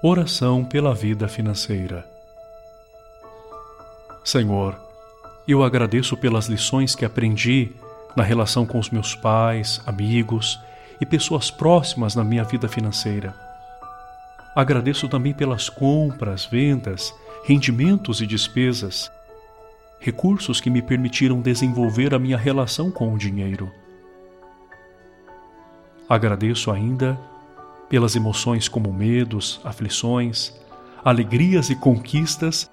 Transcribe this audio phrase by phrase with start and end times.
[0.00, 2.08] Oração pela vida financeira.
[4.24, 4.80] Senhor,
[5.46, 7.72] eu agradeço pelas lições que aprendi
[8.14, 10.60] na relação com os meus pais, amigos
[11.00, 13.34] e pessoas próximas na minha vida financeira.
[14.54, 17.12] Agradeço também pelas compras, vendas,
[17.44, 19.10] rendimentos e despesas,
[19.98, 23.68] recursos que me permitiram desenvolver a minha relação com o dinheiro.
[26.08, 27.18] Agradeço ainda
[27.88, 30.52] pelas emoções como medos, aflições,
[31.04, 32.70] alegrias e conquistas,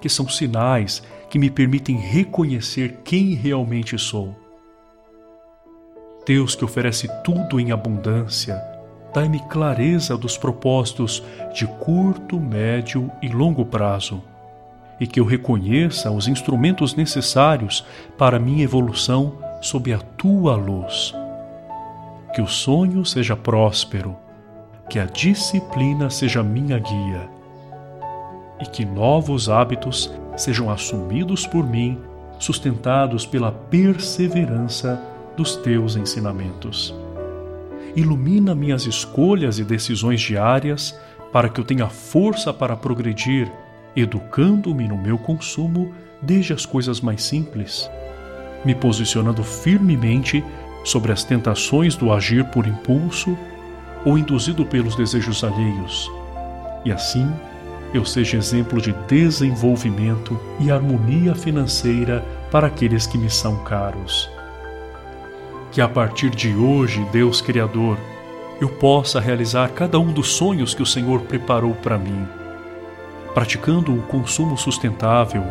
[0.00, 4.34] que são sinais que me permitem reconhecer quem realmente sou.
[6.26, 8.62] Deus que oferece tudo em abundância,
[9.12, 11.22] dai-me clareza dos propósitos
[11.54, 14.22] de curto, médio e longo prazo,
[15.00, 17.84] e que eu reconheça os instrumentos necessários
[18.16, 21.14] para minha evolução sob a tua luz.
[22.34, 24.16] Que o sonho seja próspero,
[24.88, 27.28] que a disciplina seja minha guia
[28.60, 31.98] e que novos hábitos sejam assumidos por mim,
[32.38, 35.00] sustentados pela perseverança
[35.36, 36.94] dos teus ensinamentos.
[37.96, 40.98] Ilumina minhas escolhas e decisões diárias
[41.32, 43.50] para que eu tenha força para progredir,
[43.96, 47.90] educando-me no meu consumo desde as coisas mais simples,
[48.64, 50.44] me posicionando firmemente
[50.84, 53.36] sobre as tentações do agir por impulso
[54.04, 56.10] ou induzido pelos desejos alheios,
[56.84, 57.30] e assim
[57.94, 64.28] eu seja exemplo de desenvolvimento e harmonia financeira para aqueles que me são caros.
[65.70, 67.96] Que a partir de hoje, Deus Criador,
[68.60, 72.26] eu possa realizar cada um dos sonhos que o Senhor preparou para mim,
[73.32, 75.44] praticando o consumo sustentável,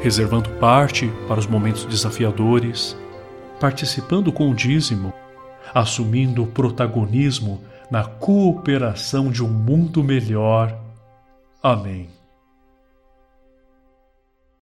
[0.00, 2.96] reservando parte para os momentos desafiadores,
[3.60, 5.12] participando com o dízimo
[5.74, 7.60] assumindo o protagonismo
[7.90, 10.76] na cooperação de um mundo melhor.
[11.62, 12.08] Amém.